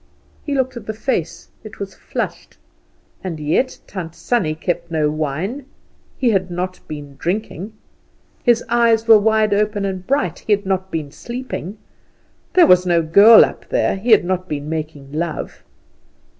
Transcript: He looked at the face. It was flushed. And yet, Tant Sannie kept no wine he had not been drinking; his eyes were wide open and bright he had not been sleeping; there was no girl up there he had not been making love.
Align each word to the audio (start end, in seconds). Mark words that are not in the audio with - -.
He 0.43 0.55
looked 0.55 0.75
at 0.75 0.87
the 0.87 0.95
face. 0.95 1.49
It 1.63 1.77
was 1.77 1.93
flushed. 1.93 2.57
And 3.23 3.39
yet, 3.39 3.77
Tant 3.85 4.15
Sannie 4.15 4.55
kept 4.55 4.89
no 4.89 5.11
wine 5.11 5.65
he 6.17 6.31
had 6.31 6.49
not 6.49 6.79
been 6.87 7.17
drinking; 7.17 7.73
his 8.43 8.63
eyes 8.67 9.07
were 9.07 9.19
wide 9.19 9.53
open 9.53 9.85
and 9.85 10.07
bright 10.07 10.39
he 10.39 10.53
had 10.53 10.65
not 10.65 10.89
been 10.89 11.11
sleeping; 11.11 11.77
there 12.53 12.65
was 12.65 12.83
no 12.83 13.03
girl 13.03 13.45
up 13.45 13.69
there 13.69 13.95
he 13.95 14.09
had 14.09 14.25
not 14.25 14.49
been 14.49 14.67
making 14.67 15.11
love. 15.11 15.63